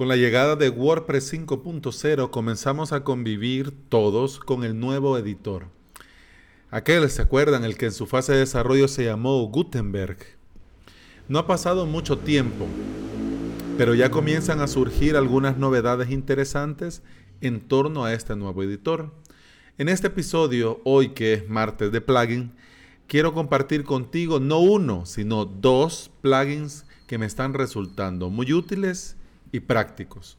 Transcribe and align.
Con 0.00 0.08
la 0.08 0.16
llegada 0.16 0.56
de 0.56 0.70
WordPress 0.70 1.34
5.0 1.34 2.30
comenzamos 2.30 2.92
a 2.92 3.04
convivir 3.04 3.70
todos 3.90 4.40
con 4.40 4.64
el 4.64 4.80
nuevo 4.80 5.18
editor. 5.18 5.66
Aquel, 6.70 7.10
¿se 7.10 7.20
acuerdan? 7.20 7.66
El 7.66 7.76
que 7.76 7.84
en 7.84 7.92
su 7.92 8.06
fase 8.06 8.32
de 8.32 8.38
desarrollo 8.38 8.88
se 8.88 9.04
llamó 9.04 9.42
Gutenberg. 9.48 10.16
No 11.28 11.38
ha 11.38 11.46
pasado 11.46 11.84
mucho 11.84 12.16
tiempo, 12.16 12.66
pero 13.76 13.94
ya 13.94 14.10
comienzan 14.10 14.60
a 14.60 14.68
surgir 14.68 15.18
algunas 15.18 15.58
novedades 15.58 16.08
interesantes 16.08 17.02
en 17.42 17.60
torno 17.60 18.06
a 18.06 18.14
este 18.14 18.36
nuevo 18.36 18.62
editor. 18.62 19.12
En 19.76 19.90
este 19.90 20.06
episodio, 20.06 20.80
hoy 20.84 21.10
que 21.10 21.34
es 21.34 21.48
martes 21.50 21.92
de 21.92 22.00
plugin, 22.00 22.52
quiero 23.06 23.34
compartir 23.34 23.84
contigo 23.84 24.40
no 24.40 24.60
uno, 24.60 25.04
sino 25.04 25.44
dos 25.44 26.10
plugins 26.22 26.86
que 27.06 27.18
me 27.18 27.26
están 27.26 27.52
resultando 27.52 28.30
muy 28.30 28.50
útiles 28.54 29.18
y 29.52 29.60
prácticos. 29.60 30.38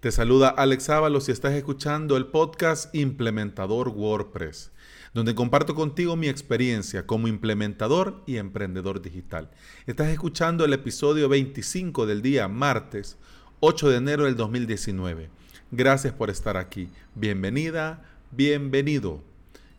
Te 0.00 0.12
saluda 0.12 0.50
Alex 0.50 0.90
Ábalos 0.90 1.28
y 1.28 1.32
estás 1.32 1.54
escuchando 1.54 2.18
el 2.18 2.26
podcast 2.26 2.94
Implementador 2.94 3.88
WordPress, 3.88 4.70
donde 5.14 5.34
comparto 5.34 5.74
contigo 5.74 6.14
mi 6.14 6.28
experiencia 6.28 7.06
como 7.06 7.26
implementador 7.26 8.22
y 8.26 8.36
emprendedor 8.36 9.00
digital. 9.00 9.50
Estás 9.86 10.08
escuchando 10.08 10.66
el 10.66 10.74
episodio 10.74 11.30
25 11.30 12.04
del 12.04 12.20
día 12.20 12.48
martes 12.48 13.16
8 13.60 13.88
de 13.88 13.96
enero 13.96 14.24
del 14.24 14.36
2019. 14.36 15.30
Gracias 15.70 16.12
por 16.12 16.28
estar 16.28 16.58
aquí. 16.58 16.90
Bienvenida, 17.14 18.02
bienvenido. 18.30 19.22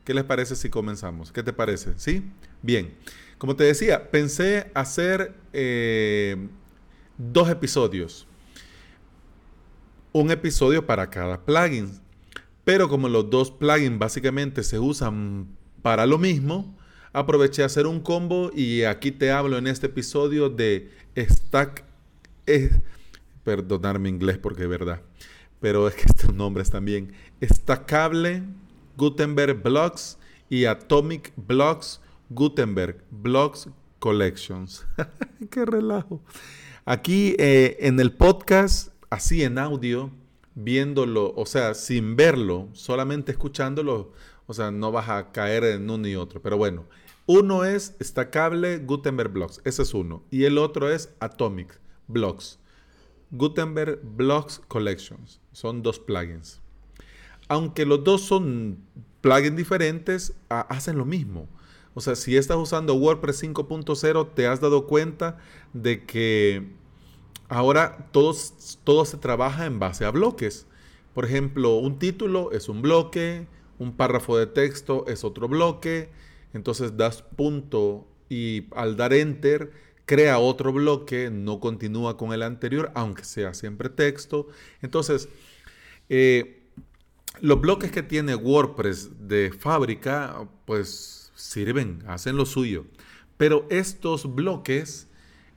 ¿Qué 0.04 0.16
les 0.16 0.24
parece 0.24 0.55
si 0.55 0.72
comenzamos? 0.72 1.32
¿Qué 1.32 1.44
te 1.44 1.54
parece? 1.54 1.94
¿Sí? 1.98 2.24
Bien. 2.64 2.96
Como 3.38 3.55
te 3.55 3.64
decía, 3.64 4.10
pensé 4.10 4.72
hacer 4.74 5.36
eh, 5.54 6.48
dos 7.18 7.50
episodios. 7.50 8.28
Un 10.12 10.32
episodio 10.32 10.86
para 10.86 11.10
cada 11.10 11.44
plugin. 11.44 11.91
Pero 12.63 12.90
como 12.90 13.10
los 13.10 13.30
dos 13.30 13.52
plugins 13.52 13.99
básicamente 13.99 14.63
se 14.63 14.80
usan 14.80 15.48
para 15.82 16.05
lo 16.05 16.18
mismo, 16.18 16.76
aproveché 17.13 17.63
a 17.63 17.68
hacer 17.68 17.86
un 17.86 17.99
combo 17.99 18.52
y 18.54 18.84
aquí 18.84 19.12
te 19.12 19.32
hablo 19.32 19.58
en 19.58 19.68
este 19.68 19.88
episodio 19.88 20.49
de 20.49 20.90
Stack. 21.16 21.86
Eh, 22.48 22.82
inglés 24.05 24.38
porque 24.38 24.63
es 24.63 24.70
verdad. 24.70 25.02
Pero 25.60 25.88
es 25.88 25.96
que 25.96 26.04
estos 26.04 26.34
nombres 26.34 26.71
también. 26.71 27.13
Stackable 27.41 28.43
Gutenberg 28.98 29.62
Blocks 29.62 30.18
y 30.49 30.66
Atomic 30.66 31.34
Blocks 31.36 32.02
Gutenberg 32.30 33.04
Blocks 33.12 33.70
Collections. 33.99 34.86
¡Qué 35.49 35.66
relajo! 35.66 36.21
Aquí 36.88 37.36
eh, 37.40 37.78
en 37.80 38.00
el 38.00 38.14
podcast, 38.14 38.94
así 39.10 39.41
en 39.41 39.58
audio, 39.58 40.12
viéndolo, 40.54 41.34
o 41.36 41.48
sea, 41.48 41.74
sin 41.74 42.16
verlo, 42.16 42.70
solamente 42.74 43.32
escuchándolo, 43.32 44.12
o 44.46 44.54
sea, 44.54 44.70
no 44.70 44.92
vas 44.92 45.10
a 45.10 45.32
caer 45.32 45.64
en 45.64 45.90
uno 45.90 46.08
y 46.08 46.16
otro. 46.16 46.44
Pero 46.44 46.58
bueno, 46.58 46.86
uno 47.26 47.66
es 47.66 47.96
Stacable 48.00 48.77
Gutenberg 48.77 49.32
Blocks, 49.32 49.62
ese 49.64 49.82
es 49.82 49.96
uno. 49.96 50.22
Y 50.30 50.44
el 50.44 50.60
otro 50.60 50.92
es 50.92 51.12
Atomic 51.20 51.80
Blocks. 52.08 52.60
Gutenberg 53.32 53.99
Blocks 54.04 54.62
Collections. 54.68 55.42
Son 55.54 55.82
dos 55.82 55.98
plugins. 55.98 56.62
Aunque 57.48 57.88
los 57.88 58.04
dos 58.04 58.22
son 58.22 58.77
plugins 59.22 59.58
diferentes, 59.58 60.36
hacen 60.49 60.99
lo 60.99 61.05
mismo. 61.05 61.48
O 61.96 62.01
sea, 62.01 62.15
si 62.15 62.38
estás 62.38 62.57
usando 62.57 62.93
WordPress 62.93 63.43
5.0, 63.43 64.34
te 64.35 64.47
has 64.47 64.59
dado 64.59 64.85
cuenta 64.85 65.38
de 65.74 66.06
que 66.06 66.68
ahora 67.47 68.09
todo, 68.12 68.35
todo 68.84 69.06
se 69.06 69.18
trabaja 69.18 69.66
en 69.66 69.79
base 69.79 70.06
a 70.06 70.12
bloques. 70.12 70.68
Por 71.13 71.25
ejemplo, 71.25 71.78
un 71.78 71.97
título 71.97 72.52
es 72.52 72.69
un 72.69 72.81
bloque, 72.81 73.47
un 73.79 73.94
párrafo 73.94 74.38
de 74.38 74.46
texto 74.46 75.06
es 75.07 75.24
otro 75.24 75.47
bloque. 75.47 76.09
Entonces 76.53 76.97
das 76.97 77.22
punto 77.22 78.06
y 78.30 78.68
al 78.75 78.97
dar 78.97 79.14
enter 79.14 79.72
crea 80.06 80.40
otro 80.40 80.72
bloque, 80.72 81.30
no 81.31 81.59
continúa 81.59 82.18
con 82.18 82.34
el 82.34 82.44
anterior, 82.44 82.91
aunque 82.94 83.24
sea 83.24 83.53
siempre 83.53 83.90
texto. 83.90 84.47
Entonces, 84.81 85.30
eh, 86.09 86.64
los 87.41 87.59
bloques 87.59 87.91
que 87.91 88.03
tiene 88.03 88.36
WordPress 88.36 89.28
de 89.28 89.52
fábrica, 89.52 90.47
pues 90.66 91.25
sirven, 91.35 92.03
hacen 92.07 92.38
lo 92.38 92.46
suyo. 92.46 92.85
Pero 93.38 93.68
estos 93.69 94.34
bloques 94.34 95.07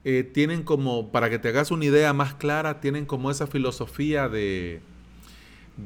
eh, 0.03 0.23
tienen 0.23 0.63
como, 0.63 1.11
para 1.11 1.29
que 1.29 1.39
te 1.39 1.49
hagas 1.49 1.71
una 1.71 1.85
idea 1.85 2.13
más 2.13 2.35
clara, 2.35 2.79
tienen 2.79 3.05
como 3.05 3.31
esa 3.31 3.47
filosofía 3.47 4.29
de, 4.29 4.81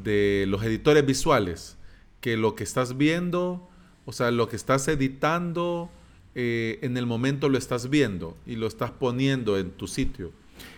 de 0.03 0.45
los 0.47 0.63
editores 0.63 1.05
visuales, 1.05 1.77
que 2.19 2.37
lo 2.37 2.55
que 2.55 2.63
estás 2.63 2.97
viendo, 2.97 3.69
o 4.05 4.11
sea, 4.11 4.31
lo 4.31 4.49
que 4.49 4.55
estás 4.55 4.87
editando, 4.87 5.89
eh, 6.35 6.79
en 6.81 6.97
el 6.97 7.05
momento 7.05 7.47
lo 7.47 7.57
estás 7.57 7.89
viendo 7.89 8.35
y 8.45 8.55
lo 8.55 8.65
estás 8.65 8.91
poniendo 8.91 9.57
en 9.57 9.71
tu 9.71 9.87
sitio. 9.87 10.31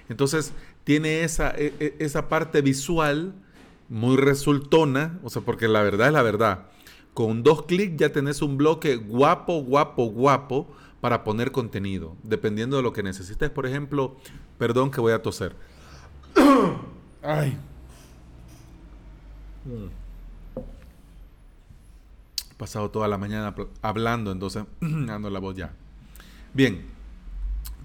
Entonces, 0.09 0.53
tiene 0.83 1.23
esa, 1.23 1.51
e, 1.51 1.73
e, 1.79 1.95
esa 1.99 2.27
parte 2.27 2.61
visual 2.61 3.33
muy 3.89 4.17
resultona, 4.17 5.19
o 5.23 5.29
sea, 5.29 5.41
porque 5.41 5.67
la 5.67 5.81
verdad 5.81 6.07
es 6.07 6.13
la 6.13 6.21
verdad. 6.21 6.65
Con 7.15 7.43
dos 7.43 7.63
clics 7.63 7.95
ya 7.95 8.11
tenés 8.11 8.41
un 8.41 8.57
bloque 8.57 8.97
guapo, 8.97 9.61
guapo, 9.63 10.07
guapo 10.07 10.67
para 10.99 11.23
poner 11.23 11.53
contenido, 11.53 12.17
dependiendo 12.23 12.75
de 12.75 12.83
lo 12.83 12.91
que 12.91 13.03
necesites. 13.03 13.49
Por 13.49 13.65
ejemplo, 13.65 14.17
perdón 14.57 14.91
que 14.91 14.99
voy 14.99 15.13
a 15.13 15.21
toser. 15.21 15.55
Ay. 17.23 17.57
He 22.51 22.53
pasado 22.57 22.91
toda 22.91 23.07
la 23.07 23.17
mañana 23.17 23.55
hablando, 23.81 24.33
entonces 24.33 24.65
ando 24.81 25.29
la 25.29 25.39
voz 25.39 25.55
ya. 25.55 25.71
Bien, 26.53 26.85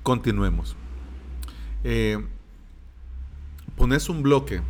continuemos. 0.02 0.74
Eh, 1.84 2.18
pones 3.76 4.08
un 4.08 4.24
bloque, 4.24 4.60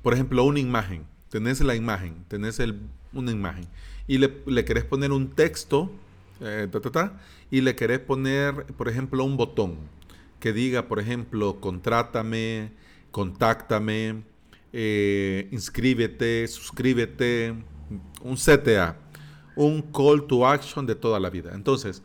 por 0.00 0.14
ejemplo, 0.14 0.42
una 0.42 0.60
imagen. 0.60 1.04
Tenés 1.28 1.60
la 1.60 1.74
imagen, 1.74 2.24
tenés 2.26 2.58
el 2.60 2.80
una 3.12 3.32
imagen, 3.32 3.66
y 4.06 4.18
le, 4.18 4.64
querés 4.64 4.84
poner 4.84 5.12
un 5.12 5.30
texto, 5.30 5.90
eh, 6.40 6.68
y 7.50 7.60
le 7.60 7.76
querés 7.76 8.00
poner, 8.00 8.66
por 8.76 8.88
ejemplo, 8.88 9.24
un 9.24 9.36
botón 9.36 9.76
que 10.38 10.52
diga, 10.52 10.88
por 10.88 10.98
ejemplo, 10.98 11.60
contrátame, 11.60 12.72
contáctame, 13.10 14.22
eh, 14.72 15.48
inscríbete, 15.50 16.48
suscríbete, 16.48 17.54
un 18.22 18.36
CTA, 18.36 18.96
un 19.56 19.82
call 19.82 20.26
to 20.26 20.46
action 20.46 20.86
de 20.86 20.94
toda 20.94 21.20
la 21.20 21.28
vida. 21.28 21.52
Entonces, 21.54 22.02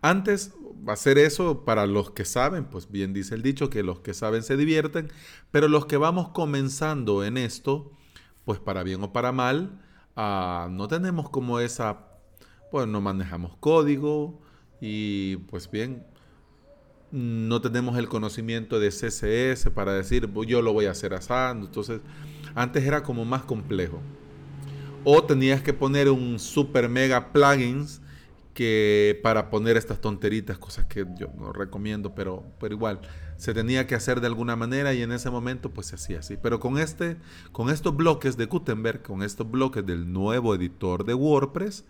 antes 0.00 0.52
hacer 0.86 1.18
eso 1.18 1.64
para 1.64 1.86
los 1.86 2.10
que 2.10 2.24
saben, 2.24 2.64
pues 2.64 2.90
bien 2.90 3.12
dice 3.12 3.34
el 3.34 3.42
dicho 3.42 3.70
que 3.70 3.82
los 3.82 4.00
que 4.00 4.14
saben 4.14 4.42
se 4.42 4.56
divierten, 4.56 5.10
pero 5.50 5.68
los 5.68 5.86
que 5.86 5.96
vamos 5.96 6.28
comenzando 6.30 7.24
en 7.24 7.36
esto, 7.36 7.92
pues 8.44 8.58
para 8.58 8.82
bien 8.82 9.02
o 9.02 9.12
para 9.12 9.32
mal, 9.32 9.80
Ah, 10.16 10.68
no 10.70 10.88
tenemos 10.88 11.30
como 11.30 11.58
esa, 11.60 12.06
pues 12.70 12.86
no 12.86 13.00
manejamos 13.00 13.56
código 13.58 14.40
y 14.80 15.36
pues 15.48 15.70
bien, 15.70 16.04
no 17.10 17.60
tenemos 17.60 17.96
el 17.96 18.08
conocimiento 18.08 18.78
de 18.78 18.90
CSS 18.90 19.70
para 19.70 19.94
decir 19.94 20.30
yo 20.46 20.60
lo 20.60 20.72
voy 20.72 20.86
a 20.86 20.90
hacer 20.90 21.14
asando. 21.14 21.66
Entonces, 21.66 22.00
antes 22.54 22.84
era 22.84 23.02
como 23.02 23.24
más 23.24 23.42
complejo. 23.42 24.00
O 25.04 25.24
tenías 25.24 25.62
que 25.62 25.72
poner 25.72 26.10
un 26.10 26.38
super 26.38 26.88
mega 26.88 27.32
plugins 27.32 28.01
que 28.54 29.18
para 29.22 29.50
poner 29.50 29.76
estas 29.76 30.00
tonteritas, 30.00 30.58
cosas 30.58 30.86
que 30.86 31.06
yo 31.18 31.28
no 31.38 31.52
recomiendo, 31.52 32.14
pero, 32.14 32.44
pero 32.60 32.74
igual 32.74 33.00
se 33.36 33.54
tenía 33.54 33.86
que 33.86 33.94
hacer 33.94 34.20
de 34.20 34.26
alguna 34.26 34.56
manera 34.56 34.92
y 34.94 35.02
en 35.02 35.12
ese 35.12 35.30
momento 35.30 35.70
pues 35.70 35.88
se 35.88 35.96
hacía 35.96 36.20
así. 36.20 36.36
Pero 36.40 36.60
con, 36.60 36.78
este, 36.78 37.16
con 37.50 37.70
estos 37.70 37.96
bloques 37.96 38.36
de 38.36 38.46
Gutenberg, 38.46 39.02
con 39.02 39.22
estos 39.22 39.50
bloques 39.50 39.84
del 39.84 40.12
nuevo 40.12 40.54
editor 40.54 41.04
de 41.04 41.14
WordPress, 41.14 41.84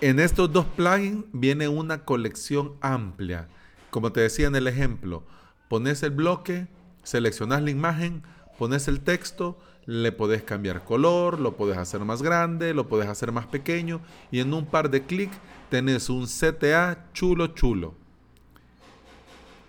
en 0.00 0.18
estos 0.18 0.50
dos 0.50 0.64
plugins 0.64 1.24
viene 1.32 1.68
una 1.68 2.04
colección 2.04 2.72
amplia. 2.80 3.48
Como 3.90 4.12
te 4.12 4.20
decía 4.20 4.46
en 4.46 4.56
el 4.56 4.66
ejemplo, 4.66 5.24
pones 5.68 6.02
el 6.02 6.12
bloque, 6.12 6.68
seleccionas 7.02 7.62
la 7.62 7.70
imagen, 7.70 8.22
pones 8.58 8.88
el 8.88 9.00
texto, 9.00 9.58
le 9.90 10.12
podés 10.12 10.44
cambiar 10.44 10.84
color, 10.84 11.40
lo 11.40 11.56
podés 11.56 11.76
hacer 11.76 12.04
más 12.04 12.22
grande, 12.22 12.74
lo 12.74 12.86
podés 12.86 13.08
hacer 13.08 13.32
más 13.32 13.46
pequeño 13.46 14.00
y 14.30 14.38
en 14.38 14.54
un 14.54 14.64
par 14.64 14.88
de 14.88 15.02
clics 15.02 15.36
tenés 15.68 16.08
un 16.08 16.26
CTA 16.26 17.06
chulo 17.12 17.48
chulo 17.48 17.94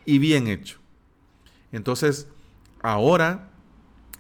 y 0.06 0.20
bien 0.20 0.48
hecho. 0.48 0.78
Entonces, 1.72 2.28
ahora, 2.84 3.50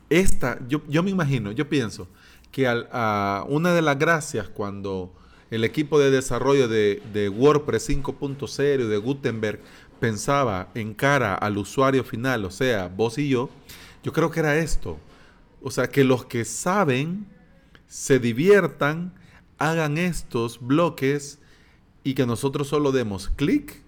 esta, 0.10 0.58
yo, 0.68 0.82
yo 0.88 1.04
me 1.04 1.12
imagino, 1.12 1.52
yo 1.52 1.70
pienso 1.70 2.08
que 2.52 2.68
a 2.68 3.46
una 3.48 3.72
de 3.76 3.84
las 3.84 4.00
gracias 4.00 4.50
cuando 4.50 5.14
el 5.52 5.64
equipo 5.64 6.00
de 6.00 6.10
desarrollo 6.10 6.68
de, 6.68 7.04
de 7.14 7.30
WordPress 7.30 7.92
5.0 7.92 8.86
y 8.86 8.88
de 8.88 8.98
Gutenberg 8.98 9.60
pensaba 10.00 10.70
en 10.74 10.96
cara 10.96 11.36
al 11.36 11.60
usuario 11.60 12.04
final, 12.04 12.44
o 12.46 12.50
sea, 12.50 12.88
vos 12.88 13.20
y 13.20 13.30
yo, 13.30 13.52
yo 14.04 14.12
creo 14.12 14.32
que 14.32 14.40
era 14.40 14.58
esto. 14.58 14.98
O 15.62 15.72
sea, 15.72 15.90
que 15.90 16.04
los 16.04 16.26
que 16.26 16.46
saben 16.46 17.28
se 17.88 18.20
diviertan, 18.20 19.14
hagan 19.58 19.98
estos 19.98 20.60
bloques 20.60 21.40
y 22.04 22.14
que 22.16 22.26
nosotros 22.26 22.68
solo 22.68 22.92
demos 22.92 23.30
clic 23.30 23.82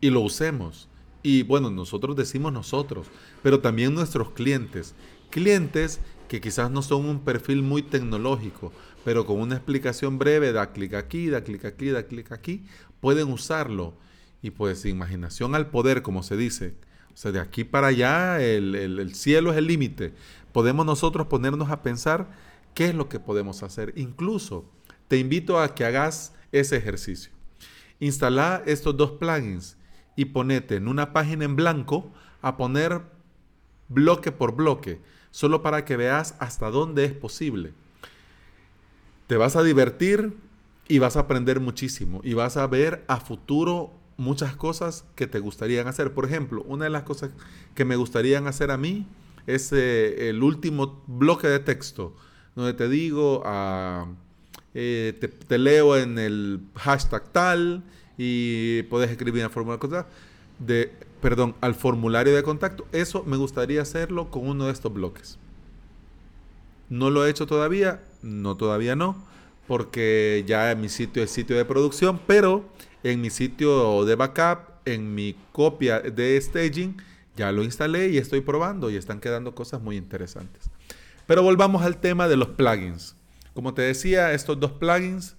y 0.00 0.10
lo 0.10 0.20
usemos. 0.20 0.88
Y 1.22 1.42
bueno, 1.42 1.70
nosotros 1.70 2.16
decimos 2.16 2.52
nosotros, 2.52 3.08
pero 3.42 3.60
también 3.60 3.94
nuestros 3.94 4.30
clientes. 4.30 4.94
Clientes 5.30 6.00
que 6.28 6.40
quizás 6.40 6.70
no 6.70 6.80
son 6.82 7.06
un 7.06 7.20
perfil 7.20 7.62
muy 7.62 7.82
tecnológico, 7.82 8.72
pero 9.04 9.26
con 9.26 9.40
una 9.40 9.56
explicación 9.56 10.18
breve, 10.18 10.52
da 10.52 10.72
clic 10.72 10.94
aquí, 10.94 11.28
da 11.28 11.42
clic 11.42 11.64
aquí, 11.64 11.88
da 11.88 12.04
clic 12.04 12.32
aquí, 12.32 12.64
pueden 13.00 13.32
usarlo. 13.32 13.94
Y 14.42 14.50
pues 14.50 14.86
imaginación 14.86 15.54
al 15.54 15.70
poder, 15.70 16.02
como 16.02 16.22
se 16.22 16.36
dice. 16.36 16.74
O 17.12 17.16
sea, 17.16 17.32
de 17.32 17.40
aquí 17.40 17.64
para 17.64 17.88
allá 17.88 18.40
el, 18.40 18.74
el 18.74 19.14
cielo 19.14 19.52
es 19.52 19.58
el 19.58 19.66
límite. 19.66 20.14
Podemos 20.52 20.86
nosotros 20.86 21.26
ponernos 21.26 21.70
a 21.70 21.82
pensar 21.82 22.30
qué 22.74 22.86
es 22.86 22.94
lo 22.94 23.08
que 23.08 23.20
podemos 23.20 23.62
hacer. 23.62 23.92
Incluso 23.96 24.64
te 25.08 25.18
invito 25.18 25.58
a 25.60 25.74
que 25.74 25.84
hagas 25.84 26.34
ese 26.52 26.76
ejercicio. 26.76 27.32
Instala 27.98 28.62
estos 28.66 28.96
dos 28.96 29.12
plugins 29.12 29.76
y 30.16 30.26
ponete 30.26 30.76
en 30.76 30.88
una 30.88 31.12
página 31.12 31.44
en 31.44 31.56
blanco 31.56 32.10
a 32.42 32.56
poner 32.56 33.02
bloque 33.88 34.32
por 34.32 34.54
bloque, 34.54 35.00
solo 35.30 35.62
para 35.62 35.84
que 35.84 35.96
veas 35.96 36.34
hasta 36.38 36.70
dónde 36.70 37.04
es 37.04 37.12
posible. 37.12 37.72
Te 39.26 39.36
vas 39.36 39.56
a 39.56 39.62
divertir 39.62 40.36
y 40.88 40.98
vas 40.98 41.16
a 41.16 41.20
aprender 41.20 41.60
muchísimo 41.60 42.20
y 42.24 42.34
vas 42.34 42.56
a 42.56 42.66
ver 42.66 43.04
a 43.06 43.20
futuro 43.20 43.92
muchas 44.20 44.54
cosas 44.54 45.04
que 45.16 45.26
te 45.26 45.40
gustarían 45.40 45.88
hacer. 45.88 46.12
Por 46.12 46.26
ejemplo, 46.26 46.62
una 46.68 46.84
de 46.84 46.90
las 46.90 47.04
cosas 47.04 47.30
que 47.74 47.84
me 47.84 47.96
gustarían 47.96 48.46
hacer 48.46 48.70
a 48.70 48.76
mí 48.76 49.06
es 49.46 49.72
eh, 49.72 50.28
el 50.28 50.42
último 50.42 51.02
bloque 51.06 51.48
de 51.48 51.58
texto, 51.58 52.14
donde 52.54 52.74
te 52.74 52.88
digo, 52.88 53.42
ah, 53.46 54.06
eh, 54.74 55.18
te, 55.48 55.58
leo 55.58 55.96
en 55.96 56.18
el 56.18 56.60
hashtag 56.76 57.32
tal 57.32 57.82
y 58.18 58.82
puedes 58.84 59.10
escribir 59.10 59.42
en 59.42 59.50
forma 59.50 59.76
de 59.78 60.04
de, 60.58 60.92
perdón, 61.22 61.54
al 61.62 61.74
formulario 61.74 62.36
de 62.36 62.42
contacto. 62.42 62.86
Eso 62.92 63.24
me 63.24 63.38
gustaría 63.38 63.80
hacerlo 63.80 64.30
con 64.30 64.46
uno 64.46 64.66
de 64.66 64.72
estos 64.72 64.92
bloques. 64.92 65.38
No 66.90 67.08
lo 67.08 67.24
he 67.24 67.30
hecho 67.30 67.46
todavía, 67.46 68.02
no 68.20 68.56
todavía 68.58 68.96
no, 68.96 69.24
porque 69.70 70.42
ya 70.48 70.72
en 70.72 70.80
mi 70.80 70.88
sitio 70.88 71.22
es 71.22 71.30
sitio 71.30 71.56
de 71.56 71.64
producción, 71.64 72.20
pero 72.26 72.68
en 73.04 73.20
mi 73.20 73.30
sitio 73.30 74.04
de 74.04 74.16
backup, 74.16 74.72
en 74.84 75.14
mi 75.14 75.36
copia 75.52 76.00
de 76.00 76.40
staging, 76.40 76.96
ya 77.36 77.52
lo 77.52 77.62
instalé 77.62 78.08
y 78.08 78.18
estoy 78.18 78.40
probando 78.40 78.90
y 78.90 78.96
están 78.96 79.20
quedando 79.20 79.54
cosas 79.54 79.80
muy 79.80 79.96
interesantes. 79.96 80.68
Pero 81.24 81.44
volvamos 81.44 81.82
al 81.82 81.98
tema 81.98 82.26
de 82.26 82.36
los 82.36 82.48
plugins. 82.48 83.14
Como 83.54 83.72
te 83.72 83.82
decía, 83.82 84.32
estos 84.32 84.58
dos 84.58 84.72
plugins, 84.72 85.36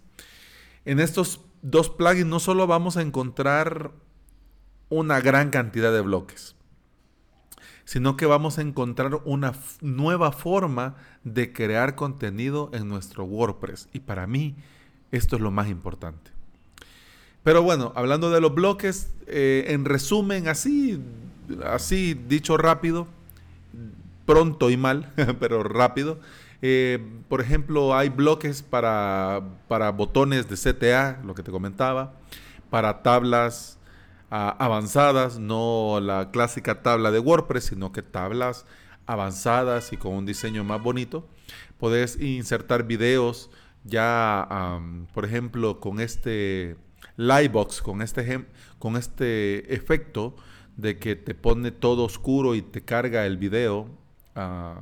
en 0.85 1.01
estos 1.01 1.41
dos 1.61 1.89
plugins 1.89 2.27
no 2.27 2.39
solo 2.39 2.67
vamos 2.67 2.95
a 2.95 3.01
encontrar 3.01 3.91
una 4.87 5.19
gran 5.19 5.49
cantidad 5.49 5.91
de 5.91 5.99
bloques, 5.99 6.55
sino 7.91 8.15
que 8.15 8.25
vamos 8.25 8.57
a 8.57 8.61
encontrar 8.61 9.19
una 9.25 9.51
nueva 9.81 10.31
forma 10.31 10.95
de 11.25 11.51
crear 11.51 11.95
contenido 11.95 12.69
en 12.71 12.87
nuestro 12.87 13.25
WordPress. 13.25 13.89
Y 13.91 13.99
para 13.99 14.27
mí 14.27 14.55
esto 15.11 15.35
es 15.35 15.41
lo 15.41 15.51
más 15.51 15.67
importante. 15.67 16.31
Pero 17.43 17.63
bueno, 17.63 17.91
hablando 17.97 18.31
de 18.31 18.39
los 18.39 18.55
bloques, 18.55 19.11
eh, 19.27 19.65
en 19.67 19.83
resumen, 19.83 20.47
así, 20.47 21.01
así 21.65 22.13
dicho 22.13 22.55
rápido, 22.55 23.07
pronto 24.25 24.69
y 24.69 24.77
mal, 24.77 25.11
pero 25.41 25.61
rápido. 25.61 26.17
Eh, 26.61 27.05
por 27.27 27.41
ejemplo, 27.41 27.93
hay 27.93 28.07
bloques 28.07 28.61
para, 28.61 29.41
para 29.67 29.91
botones 29.91 30.47
de 30.47 30.55
CTA, 30.55 31.19
lo 31.25 31.35
que 31.35 31.43
te 31.43 31.51
comentaba, 31.51 32.13
para 32.69 33.03
tablas 33.03 33.77
avanzadas, 34.31 35.39
no 35.39 35.99
la 36.01 36.31
clásica 36.31 36.81
tabla 36.81 37.11
de 37.11 37.19
WordPress, 37.19 37.65
sino 37.65 37.91
que 37.91 38.01
tablas 38.01 38.65
avanzadas 39.05 39.91
y 39.91 39.97
con 39.97 40.13
un 40.13 40.25
diseño 40.25 40.63
más 40.63 40.81
bonito. 40.81 41.27
Puedes 41.77 42.19
insertar 42.19 42.85
videos 42.85 43.49
ya, 43.83 44.79
por 45.13 45.25
ejemplo, 45.25 45.79
con 45.79 45.99
este 45.99 46.77
Livebox, 47.17 47.81
con 47.81 48.01
este, 48.01 48.45
con 48.79 48.95
este 48.95 49.73
efecto 49.73 50.35
de 50.77 50.97
que 50.97 51.15
te 51.15 51.35
pone 51.35 51.71
todo 51.71 52.05
oscuro 52.05 52.55
y 52.55 52.61
te 52.61 52.83
carga 52.83 53.25
el 53.25 53.37
video 53.37 53.89
ah, 54.35 54.81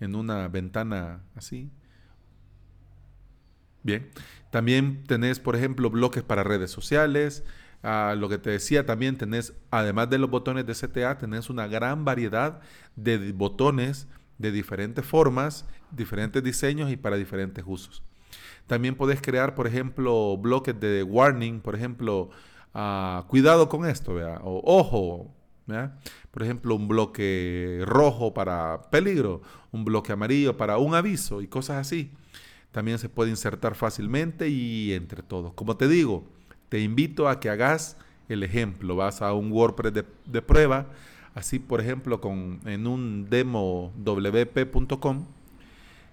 en 0.00 0.14
una 0.14 0.48
ventana 0.48 1.22
así. 1.34 1.70
Bien. 3.82 4.10
También 4.50 5.04
tenés, 5.04 5.40
por 5.40 5.56
ejemplo, 5.56 5.88
bloques 5.88 6.22
para 6.22 6.44
redes 6.44 6.70
sociales, 6.70 7.42
lo 7.82 8.28
que 8.28 8.38
te 8.38 8.50
decía 8.50 8.86
también, 8.86 9.16
tenés, 9.16 9.54
además 9.70 10.08
de 10.10 10.18
los 10.18 10.30
botones 10.30 10.66
de 10.66 10.74
CTA, 10.74 11.18
tenés 11.18 11.50
una 11.50 11.66
gran 11.66 12.04
variedad 12.04 12.60
de 12.96 13.32
botones 13.32 14.08
de 14.38 14.52
diferentes 14.52 15.04
formas, 15.04 15.66
diferentes 15.90 16.42
diseños 16.42 16.90
y 16.90 16.96
para 16.96 17.16
diferentes 17.16 17.64
usos. 17.66 18.02
También 18.66 18.94
podés 18.94 19.20
crear, 19.20 19.54
por 19.54 19.66
ejemplo, 19.66 20.36
bloques 20.36 20.78
de 20.78 21.02
warning, 21.02 21.60
por 21.60 21.74
ejemplo, 21.74 22.30
ah, 22.74 23.24
cuidado 23.28 23.68
con 23.68 23.86
esto, 23.86 24.14
o 24.42 24.62
ojo, 24.64 25.34
por 26.30 26.42
ejemplo, 26.42 26.74
un 26.74 26.88
bloque 26.88 27.82
rojo 27.84 28.34
para 28.34 28.90
peligro, 28.90 29.42
un 29.70 29.84
bloque 29.84 30.12
amarillo 30.12 30.56
para 30.56 30.78
un 30.78 30.94
aviso 30.94 31.42
y 31.42 31.46
cosas 31.46 31.78
así. 31.78 32.12
También 32.70 32.98
se 32.98 33.08
puede 33.08 33.30
insertar 33.30 33.74
fácilmente 33.74 34.48
y 34.48 34.94
entre 34.94 35.22
todos. 35.22 35.52
Como 35.54 35.76
te 35.76 35.88
digo, 35.88 36.24
te 36.72 36.80
invito 36.80 37.28
a 37.28 37.38
que 37.38 37.50
hagas 37.50 37.98
el 38.30 38.42
ejemplo. 38.42 38.96
Vas 38.96 39.20
a 39.20 39.34
un 39.34 39.52
WordPress 39.52 39.92
de, 40.24 40.40
prueba, 40.40 40.86
así 41.34 41.58
por 41.58 41.82
ejemplo 41.82 42.22
con, 42.22 42.60
en 42.64 42.86
un 42.86 43.28
demo 43.28 43.92
wp.com, 43.98 45.26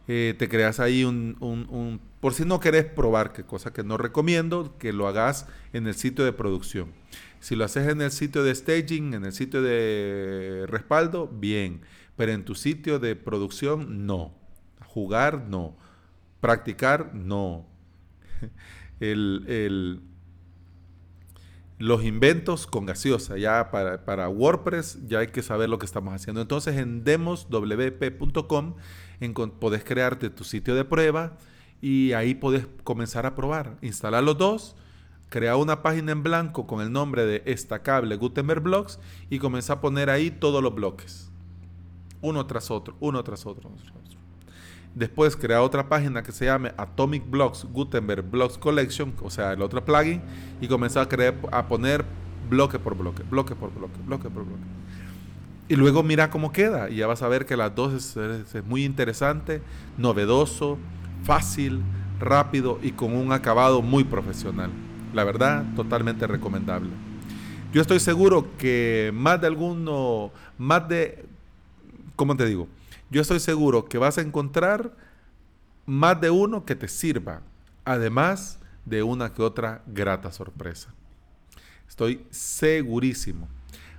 eh, 0.09 0.35
te 0.37 0.49
creas 0.49 0.81
ahí 0.81 1.05
un, 1.05 2.01
por 2.19 2.33
si 2.33 2.43
no 2.43 2.59
querés 2.59 2.83
probar, 2.83 3.31
que 3.31 3.43
cosa 3.45 3.71
que 3.71 3.85
no 3.85 3.95
recomiendo, 3.95 4.75
que 4.77 4.91
lo 4.91 5.07
hagas 5.07 5.47
en 5.71 5.87
el 5.87 5.93
sitio 5.93 6.25
de 6.25 6.33
producción. 6.33 6.91
Si 7.39 7.55
lo 7.55 7.63
haces 7.63 7.87
en 7.87 8.01
el 8.01 8.11
sitio 8.11 8.43
de 8.43 8.53
staging, 8.53 9.13
en 9.13 9.23
el 9.23 9.31
sitio 9.31 9.61
de 9.61 10.65
respaldo, 10.67 11.29
bien, 11.29 11.83
pero 12.17 12.33
en 12.33 12.43
tu 12.43 12.53
sitio 12.53 12.99
de 12.99 13.15
producción, 13.15 14.05
no. 14.05 14.33
Jugar, 14.87 15.45
no. 15.47 15.77
Practicar, 16.41 17.15
no. 17.15 17.65
el, 18.99 20.01
los 21.79 22.03
inventos 22.03 22.67
con 22.67 22.85
gaseosa. 22.85 23.37
Ya 23.37 23.71
para, 23.71 24.29
WordPress 24.29 25.07
ya 25.07 25.19
hay 25.19 25.27
que 25.27 25.41
saber 25.41 25.69
lo 25.69 25.79
que 25.79 25.87
estamos 25.87 26.13
haciendo. 26.13 26.41
Entonces 26.41 26.77
en 26.77 27.03
demoswp.com 27.03 28.75
podés 29.59 29.83
crearte 29.83 30.29
tu 30.29 30.43
sitio 30.43 30.75
de 30.75 30.85
prueba 30.85 31.37
y 31.81 32.11
ahí 32.11 32.35
podés 32.35 32.67
comenzar 32.83 33.25
a 33.25 33.33
probar. 33.33 33.77
Instalar 33.81 34.23
los 34.23 34.37
dos, 34.37 34.75
crear 35.29 35.55
una 35.55 35.81
página 35.81 36.11
en 36.11 36.21
blanco 36.21 36.67
con 36.67 36.81
el 36.81 36.91
nombre 36.91 37.25
de 37.25 37.41
Estacable 37.45 38.17
Gutenberg 38.17 38.61
Blocks 38.61 38.99
y 39.29 39.39
comenzar 39.39 39.77
a 39.77 39.81
poner 39.81 40.09
ahí 40.09 40.29
todos 40.29 40.61
los 40.61 40.75
bloques. 40.75 41.31
Uno 42.21 42.45
tras 42.45 42.69
otro, 42.69 42.97
uno 42.99 43.23
tras 43.23 43.45
otro. 43.45 43.69
Uno 43.69 43.77
tras 43.77 43.95
otro. 43.95 44.18
Después 44.99 45.37
crea 45.37 45.61
otra 45.61 45.87
página 45.87 46.23
que 46.23 46.33
se 46.33 46.43
llame 46.43 46.73
Atomic 46.75 47.23
Blocks 47.29 47.65
Gutenberg 47.71 48.21
Blocks 48.29 48.57
Collection, 48.57 49.13
o 49.23 49.29
sea, 49.29 49.53
el 49.53 49.61
otro 49.61 49.85
plugin, 49.85 50.21
y 50.59 50.67
comenzar 50.67 51.03
a, 51.03 51.07
crear, 51.07 51.35
a 51.53 51.69
poner 51.69 52.03
bloque 52.49 52.79
por 52.79 52.97
bloque, 52.97 53.23
bloque 53.23 53.55
por 53.55 53.73
bloque, 53.73 53.97
bloque 54.05 54.29
por 54.29 54.43
bloque. 54.43 54.61
Y 55.69 55.77
luego 55.77 56.03
mira 56.03 56.29
cómo 56.29 56.51
queda, 56.51 56.89
y 56.89 56.97
ya 56.97 57.07
vas 57.07 57.21
a 57.21 57.29
ver 57.29 57.45
que 57.45 57.55
las 57.55 57.73
dos 57.73 58.17
es, 58.17 58.65
muy 58.65 58.83
interesante, 58.83 59.61
novedoso, 59.97 60.77
fácil, 61.23 61.81
rápido 62.19 62.77
y 62.83 62.91
con 62.91 63.15
un 63.15 63.31
acabado 63.31 63.81
muy 63.81 64.03
profesional. 64.03 64.69
La 65.13 65.23
verdad, 65.23 65.63
totalmente 65.77 66.27
recomendable. 66.27 66.89
Yo 67.71 67.79
estoy 67.81 68.01
seguro 68.01 68.47
que 68.57 69.11
más 69.13 69.39
de 69.39 69.47
alguno, 69.47 70.31
más 70.57 70.89
de, 70.89 71.23
¿cómo 72.17 72.35
te 72.35 72.45
digo? 72.45 72.67
Yo 73.09 73.21
estoy 73.21 73.39
seguro 73.39 73.85
que 73.85 73.97
vas 73.97 74.17
a 74.17 74.21
encontrar 74.21 74.95
más 75.85 76.19
de 76.21 76.29
uno 76.29 76.65
que 76.65 76.75
te 76.75 76.87
sirva, 76.87 77.41
además 77.85 78.59
de 78.85 79.03
una 79.03 79.33
que 79.33 79.41
otra 79.41 79.83
grata 79.87 80.31
sorpresa. 80.31 80.93
Estoy 81.87 82.25
segurísimo. 82.29 83.47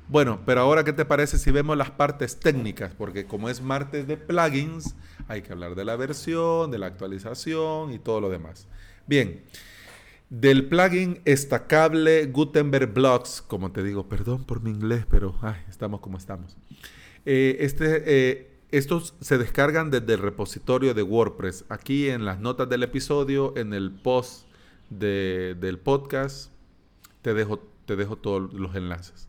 Bueno, 0.09 0.41
pero 0.45 0.63
ahora, 0.63 0.83
¿qué 0.83 0.93
te 0.93 1.05
parece 1.05 1.39
si 1.39 1.51
vemos 1.51 1.77
las 1.77 1.91
partes 1.91 2.41
técnicas? 2.41 2.93
Porque 2.97 3.27
como 3.27 3.49
es 3.49 3.61
martes 3.61 4.07
de 4.09 4.17
plugins, 4.17 4.97
hay 5.29 5.43
que 5.43 5.53
hablar 5.53 5.77
de 5.77 5.85
la 5.85 5.95
versión, 5.97 6.71
de 6.71 6.79
la 6.79 6.87
actualización 6.87 7.93
y 7.93 7.99
todo 7.99 8.21
lo 8.21 8.29
demás. 8.29 8.67
Bien, 9.07 9.43
del 10.29 10.69
plugin 10.69 11.21
estacable 11.25 12.27
Gutenberg 12.27 12.93
Blocks, 12.93 13.43
como 13.43 13.73
te 13.73 13.83
digo, 13.83 14.09
perdón 14.09 14.45
por 14.45 14.63
mi 14.63 14.71
inglés, 14.71 15.07
pero 15.09 15.35
estamos 15.69 16.01
como 16.01 16.19
estamos. 16.19 16.57
Eh, 17.25 17.59
este, 17.61 18.03
eh, 18.07 18.51
estos 18.73 19.15
se 19.21 19.39
descargan 19.39 19.91
desde 19.91 20.15
el 20.15 20.21
repositorio 20.21 20.95
de 20.95 21.03
WordPress. 21.03 21.65
Aquí 21.69 22.09
en 22.09 22.25
las 22.25 22.41
notas 22.41 22.69
del 22.69 22.83
episodio, 22.83 23.53
en 23.57 23.73
el 23.75 23.91
post 23.91 24.47
del 24.91 25.79
podcast, 25.79 26.53
te 27.23 27.35
dejo, 27.35 27.61
te 27.87 27.97
dejo 27.97 28.17
todos 28.17 28.53
los 28.53 28.75
enlaces. 28.75 29.29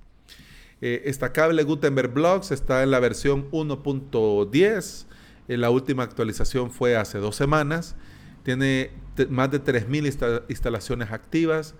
Eh, 0.81 1.03
estacable 1.05 1.63
Gutenberg 1.63 2.11
Blocks 2.11 2.51
está 2.51 2.81
en 2.81 2.91
la 2.91 2.99
versión 2.99 3.49
1.10. 3.51 5.05
la 5.47 5.69
última 5.69 6.03
actualización 6.03 6.71
fue 6.71 6.95
hace 6.95 7.19
dos 7.19 7.35
semanas. 7.35 7.95
Tiene 8.43 8.91
más 9.29 9.51
de 9.51 9.63
3.000 9.63 10.45
instalaciones 10.49 11.11
activas. 11.11 11.75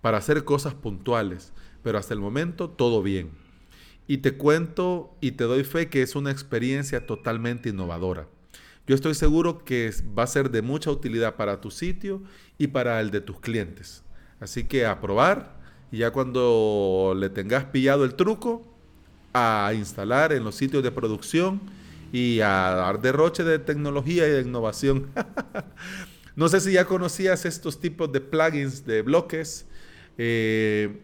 para 0.00 0.18
hacer 0.18 0.44
cosas 0.44 0.74
puntuales. 0.74 1.52
Pero 1.82 1.98
hasta 1.98 2.14
el 2.14 2.20
momento 2.20 2.70
todo 2.70 3.02
bien. 3.02 3.30
Y 4.06 4.18
te 4.18 4.36
cuento 4.36 5.16
y 5.20 5.32
te 5.32 5.44
doy 5.44 5.64
fe 5.64 5.88
que 5.88 6.02
es 6.02 6.14
una 6.14 6.30
experiencia 6.30 7.04
totalmente 7.06 7.70
innovadora. 7.70 8.28
Yo 8.86 8.94
estoy 8.94 9.14
seguro 9.14 9.64
que 9.64 9.92
va 10.16 10.22
a 10.22 10.28
ser 10.28 10.50
de 10.52 10.62
mucha 10.62 10.92
utilidad 10.92 11.34
para 11.34 11.60
tu 11.60 11.72
sitio 11.72 12.22
y 12.56 12.68
para 12.68 13.00
el 13.00 13.10
de 13.10 13.20
tus 13.20 13.40
clientes. 13.40 14.04
Así 14.38 14.64
que 14.64 14.86
a 14.86 15.00
probar 15.00 15.60
y 15.90 15.98
ya 15.98 16.12
cuando 16.12 17.14
le 17.16 17.30
tengas 17.30 17.64
pillado 17.64 18.04
el 18.04 18.14
truco, 18.14 18.71
a 19.32 19.72
instalar 19.74 20.32
en 20.32 20.44
los 20.44 20.54
sitios 20.54 20.82
de 20.82 20.90
producción 20.90 21.60
y 22.12 22.40
a 22.40 22.74
dar 22.74 23.00
derroche 23.00 23.42
de 23.42 23.58
tecnología 23.58 24.26
y 24.28 24.30
de 24.30 24.42
innovación. 24.42 25.10
no 26.36 26.48
sé 26.48 26.60
si 26.60 26.72
ya 26.72 26.84
conocías 26.84 27.44
estos 27.46 27.80
tipos 27.80 28.12
de 28.12 28.20
plugins 28.20 28.84
de 28.84 29.02
bloques. 29.02 29.66
Eh, 30.18 31.00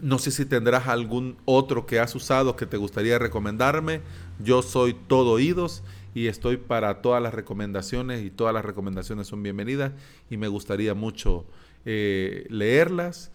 no 0.00 0.18
sé 0.18 0.30
si 0.30 0.46
tendrás 0.46 0.88
algún 0.88 1.36
otro 1.44 1.84
que 1.84 2.00
has 2.00 2.14
usado 2.14 2.56
que 2.56 2.64
te 2.64 2.78
gustaría 2.78 3.18
recomendarme. 3.18 4.00
Yo 4.38 4.62
soy 4.62 4.94
todo 4.94 5.32
oídos 5.32 5.82
y 6.14 6.28
estoy 6.28 6.56
para 6.56 7.02
todas 7.02 7.22
las 7.22 7.34
recomendaciones 7.34 8.24
y 8.24 8.30
todas 8.30 8.54
las 8.54 8.64
recomendaciones 8.64 9.26
son 9.26 9.42
bienvenidas 9.42 9.92
y 10.30 10.38
me 10.38 10.48
gustaría 10.48 10.94
mucho 10.94 11.44
eh, 11.84 12.46
leerlas 12.48 13.30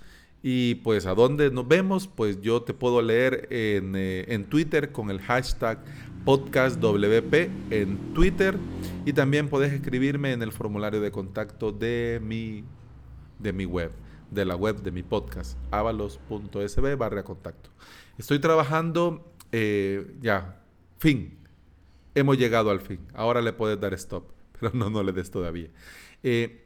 y 0.47 0.75
pues 0.75 1.07
a 1.07 1.15
dónde 1.15 1.49
nos 1.49 1.67
vemos, 1.67 2.07
pues 2.07 2.39
yo 2.39 2.61
te 2.61 2.75
puedo 2.75 3.01
leer 3.01 3.47
en, 3.49 3.95
eh, 3.95 4.25
en 4.27 4.45
Twitter 4.45 4.91
con 4.91 5.09
el 5.09 5.19
hashtag 5.19 5.83
podcastwp 6.23 7.33
en 7.71 8.13
Twitter 8.13 8.55
y 9.07 9.13
también 9.13 9.49
puedes 9.49 9.73
escribirme 9.73 10.33
en 10.33 10.43
el 10.43 10.51
formulario 10.51 11.01
de 11.01 11.09
contacto 11.09 11.71
de 11.71 12.21
mi, 12.21 12.63
de 13.39 13.53
mi 13.53 13.65
web, 13.65 13.91
de 14.29 14.45
la 14.45 14.55
web 14.55 14.83
de 14.83 14.91
mi 14.91 15.01
podcast, 15.01 15.57
avalos.sb 15.71 16.95
barra 16.95 17.23
contacto. 17.23 17.71
Estoy 18.19 18.37
trabajando, 18.37 19.33
eh, 19.51 20.15
ya, 20.21 20.61
fin, 20.99 21.39
hemos 22.13 22.37
llegado 22.37 22.69
al 22.69 22.81
fin, 22.81 22.99
ahora 23.15 23.41
le 23.41 23.51
puedes 23.51 23.79
dar 23.79 23.95
stop, 23.95 24.29
pero 24.59 24.71
no, 24.75 24.91
no 24.91 25.01
le 25.01 25.11
des 25.11 25.31
todavía. 25.31 25.69
Eh, 26.21 26.64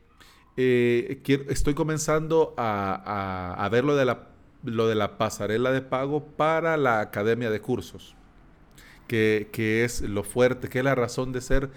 eh, 0.62 1.22
estoy 1.48 1.74
comenzando 1.74 2.54
a, 2.58 3.70
ver 3.72 3.86
lo 3.86 3.96
de, 3.96 4.04
la, 4.04 5.18
pasarela 5.18 5.72
de 5.72 5.82
pago 5.82 6.26
para 6.36 6.76
la 6.76 7.00
academia 7.00 7.50
de 7.50 7.62
cursos, 7.62 8.18
que, 9.08 9.48
es 9.86 10.02
lo 10.02 10.24
fuerte, 10.24 10.68
que 10.68 10.80
es 10.80 10.84
la 10.84 10.96
razón 10.96 11.32
de 11.32 11.40
ser 11.40 11.70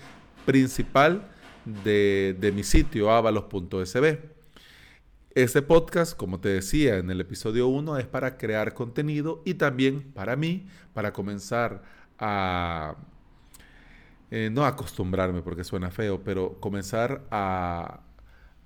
principal 0.44 1.28
de, 1.84 2.52
mi 2.52 2.64
sitio, 2.64 3.12
avalos.sb. 3.12 4.18
Este 5.36 5.62
podcast, 5.62 6.16
como 6.16 6.40
te 6.40 6.48
decía 6.48 6.98
en 6.98 7.08
el 7.08 7.20
episodio 7.20 7.68
1, 7.68 7.98
es 7.98 8.06
para 8.08 8.36
crear 8.36 8.74
contenido 8.74 9.42
y 9.44 9.54
también 9.54 10.12
para 10.12 10.34
mí, 10.34 10.66
para 10.92 11.12
comenzar 11.12 11.84
a, 12.18 12.96
eh, 14.32 14.50
no 14.50 14.66
acostumbrarme 14.66 15.40
porque 15.40 15.62
suena 15.62 15.92
feo, 15.92 16.24
pero 16.24 16.58
comenzar 16.58 17.22
a, 17.30 18.00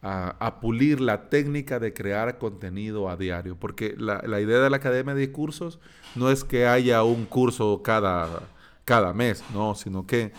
a, 0.03 0.61
pulir 0.61 1.01
la 1.01 1.29
técnica 1.29 1.79
de 1.79 1.93
crear 1.93 2.39
contenido 2.39 3.09
a 3.09 3.17
diario. 3.17 3.57
Porque 3.57 3.95
la, 3.99 4.41
idea 4.41 4.59
de 4.59 4.71
la 4.71 4.77
Academia 4.77 5.15
de 5.15 5.33
Cursos 5.33 5.79
no 6.15 6.31
es 6.31 6.45
que 6.45 6.67
haya 6.67 7.03
un 7.03 7.25
curso 7.27 7.83
cada, 7.83 8.43
cada 8.85 9.13
mes, 9.13 9.43
no, 9.53 9.75
sino 9.75 10.07
que 10.07 10.33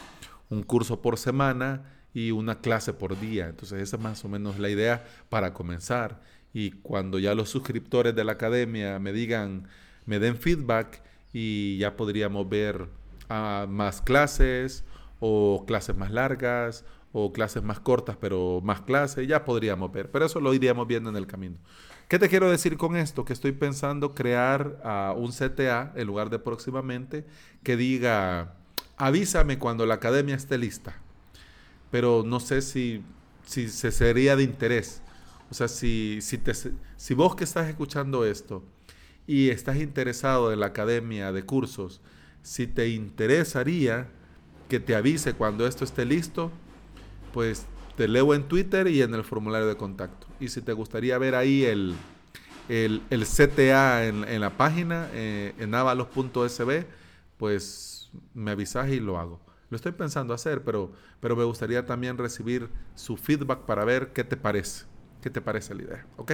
un 0.50 0.64
curso 0.64 1.02
por 1.02 1.18
semana 1.18 1.84
y 2.14 2.32
una 2.32 2.60
clase 2.62 2.94
por 2.94 3.20
día. 3.20 3.48
Entonces 3.48 3.82
esa 3.82 3.98
es 3.98 4.02
más 4.02 4.24
o 4.24 4.30
menos 4.30 4.60
la 4.60 4.70
idea 4.70 5.06
para 5.30 5.54
comenzar. 5.54 6.22
Y 6.54 6.72
cuando 6.72 7.20
ya 7.20 7.36
los 7.36 7.50
suscriptores 7.50 8.16
de 8.16 8.24
la 8.24 8.34
academia 8.34 9.00
me 9.00 9.12
digan, 9.12 9.68
me 10.06 10.20
den 10.20 10.38
feedback 10.38 11.02
y 11.34 11.78
ya 11.78 11.98
podríamos 11.98 12.48
ver 12.48 12.88
ah, 13.30 13.66
más 13.70 14.02
clases 14.02 14.86
o 15.20 15.66
clases 15.68 15.96
más 15.96 16.12
largas 16.12 16.86
o 17.20 17.34
clases 17.34 17.64
más 17.64 17.80
cortas, 17.80 18.16
pero 18.20 18.62
más 18.64 18.82
clases, 18.82 19.28
ya 19.28 19.44
podríamos 19.44 19.92
ver, 19.92 20.12
pero 20.12 20.26
eso 20.28 20.40
lo 20.40 20.54
iríamos 20.54 20.88
viendo 20.88 21.10
en 21.10 21.16
el 21.16 21.26
camino. 21.26 21.58
¿Qué 22.08 22.20
te 22.20 22.30
quiero 22.30 22.48
decir 22.48 22.78
con 22.78 22.96
esto? 22.96 23.26
Que 23.26 23.34
estoy 23.34 23.54
pensando 23.54 24.14
crear 24.14 24.80
ah, 24.84 25.16
un 25.18 25.32
CTA 25.32 25.94
en 25.96 26.06
lugar 26.06 26.30
de 26.30 26.38
próximamente 26.38 27.26
que 27.64 27.76
diga, 27.76 28.54
avísame 28.98 29.58
cuando 29.58 29.88
la 29.88 29.96
academia 29.96 30.36
esté 30.36 30.60
lista, 30.60 30.96
pero 31.90 32.24
no 32.24 32.40
sé 32.40 32.62
si, 32.62 33.02
si 33.48 33.68
se 33.68 33.92
sería 33.92 34.36
de 34.36 34.44
interés. 34.44 35.02
O 35.50 35.56
sea, 35.56 35.68
si, 35.68 36.20
si 36.22 37.14
vos 37.16 37.36
que 37.36 37.46
estás 37.46 37.68
escuchando 37.68 38.26
esto 38.26 38.64
y 39.26 39.50
estás 39.50 39.78
interesado 39.78 40.54
en 40.54 40.60
la 40.60 40.68
academia 40.68 41.32
de 41.32 41.44
cursos, 41.44 42.00
si 42.44 42.68
te 42.68 42.90
interesaría 42.90 44.08
que 44.70 44.80
te 44.80 44.94
avise 44.94 45.34
cuando 45.34 45.66
esto 45.66 45.84
esté 45.84 46.06
listo, 46.06 46.52
pues 47.34 47.65
te 47.96 48.07
leo 48.07 48.34
en 48.34 48.43
Twitter 48.43 48.88
y 48.88 49.01
en 49.01 49.13
el 49.13 49.24
formulario 49.24 49.67
de 49.67 49.75
contacto. 49.75 50.27
Y 50.39 50.50
si 50.50 50.62
te 50.62 50.74
gustaría 50.74 51.17
ver 51.17 51.36
ahí 51.36 51.65
el, 51.65 51.96
CTA 52.67 54.05
en, 54.05 54.41
la 54.41 54.51
página, 54.51 55.10
eh, 55.13 55.53
en 55.57 55.74
avalos.sb, 55.74 56.86
pues 57.38 58.10
me 58.34 58.51
avisas 58.51 58.89
y 58.89 59.00
lo 59.00 59.17
hago. 59.17 59.39
Lo 59.69 59.75
estoy 59.75 59.91
pensando 59.91 60.34
hacer, 60.34 60.63
pero, 60.63 60.91
pero 61.19 61.36
me 61.36 61.43
gustaría 61.43 61.86
también 61.86 62.17
recibir 62.17 62.69
su 62.96 63.17
feedback 63.17 63.65
para 63.65 63.84
ver 63.84 64.13
qué 64.13 64.24
te 64.24 64.38
parece. 64.38 64.86
¿Qué 65.22 65.29
te 65.29 65.41
parece 65.41 65.75
la 65.75 65.81
idea? 65.81 66.05
¿Ok? 66.15 66.34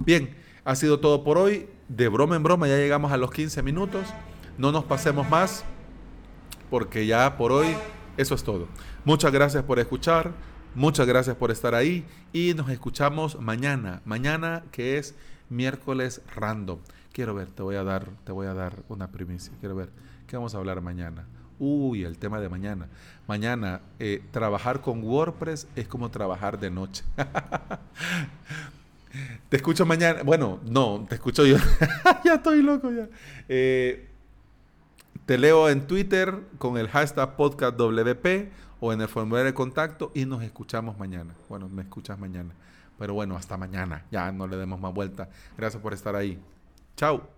Bien, 0.00 0.36
ha 0.64 0.76
sido 0.76 1.00
todo 1.00 1.24
por 1.24 1.38
hoy. 1.38 1.68
De 1.88 2.08
broma 2.08 2.36
en 2.36 2.42
broma 2.42 2.68
ya 2.68 2.76
llegamos 2.76 3.10
a 3.10 3.16
los 3.16 3.30
15 3.30 3.62
minutos. 3.62 4.06
No 4.58 4.70
nos 4.70 4.84
pasemos 4.84 5.28
más 5.28 5.64
porque 6.70 7.06
ya 7.06 7.36
por 7.36 7.50
hoy 7.50 7.68
eso 8.16 8.34
es 8.34 8.44
todo. 8.44 8.68
Muchas 9.04 9.32
gracias 9.32 9.64
por 9.64 9.78
escuchar. 9.78 10.32
Muchas 10.74 11.06
gracias 11.06 11.36
por 11.36 11.50
estar 11.50 11.74
ahí 11.74 12.04
y 12.32 12.52
nos 12.54 12.68
escuchamos 12.68 13.40
mañana. 13.40 14.02
Mañana 14.04 14.64
que 14.70 14.98
es 14.98 15.14
miércoles 15.48 16.20
random. 16.34 16.78
Quiero 17.12 17.34
ver, 17.34 17.48
te 17.48 17.62
voy 17.62 17.76
a 17.76 17.84
dar, 17.84 18.08
te 18.24 18.32
voy 18.32 18.46
a 18.46 18.54
dar 18.54 18.82
una 18.88 19.08
primicia. 19.08 19.52
Quiero 19.60 19.74
ver, 19.74 19.90
¿qué 20.26 20.36
vamos 20.36 20.54
a 20.54 20.58
hablar 20.58 20.80
mañana? 20.82 21.26
Uy, 21.58 22.04
el 22.04 22.18
tema 22.18 22.40
de 22.40 22.48
mañana. 22.48 22.88
Mañana, 23.26 23.80
eh, 23.98 24.22
trabajar 24.30 24.80
con 24.80 25.02
WordPress 25.02 25.66
es 25.74 25.88
como 25.88 26.10
trabajar 26.10 26.60
de 26.60 26.70
noche. 26.70 27.02
te 29.48 29.56
escucho 29.56 29.86
mañana. 29.86 30.22
Bueno, 30.22 30.60
no, 30.68 31.06
te 31.08 31.16
escucho 31.16 31.46
yo. 31.46 31.56
ya 32.24 32.34
estoy 32.34 32.62
loco 32.62 32.92
ya. 32.92 33.08
Eh, 33.48 34.08
te 35.26 35.38
leo 35.38 35.68
en 35.68 35.86
Twitter 35.86 36.34
con 36.58 36.78
el 36.78 36.88
hashtag 36.88 37.36
podcastwp 37.36 38.50
o 38.80 38.92
en 38.92 39.00
el 39.00 39.08
formulario 39.08 39.46
de 39.46 39.54
contacto 39.54 40.12
y 40.14 40.24
nos 40.26 40.42
escuchamos 40.42 40.98
mañana. 40.98 41.34
Bueno, 41.48 41.68
me 41.68 41.82
escuchas 41.82 42.18
mañana. 42.18 42.54
Pero 42.98 43.14
bueno, 43.14 43.36
hasta 43.36 43.56
mañana. 43.56 44.04
Ya 44.10 44.30
no 44.32 44.46
le 44.46 44.56
demos 44.56 44.80
más 44.80 44.92
vuelta. 44.92 45.28
Gracias 45.56 45.82
por 45.82 45.94
estar 45.94 46.16
ahí. 46.16 46.38
Chao. 46.96 47.37